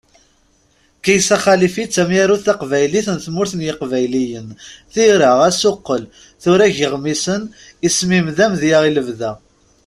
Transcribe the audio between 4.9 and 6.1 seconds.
tira, asuqqel,